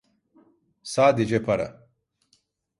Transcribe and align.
Sadece 0.83 1.39
para. 1.39 1.67